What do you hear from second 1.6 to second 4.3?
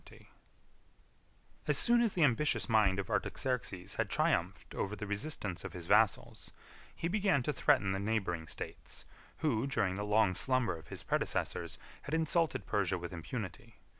]As soon as the ambitious mind of Artaxerxes had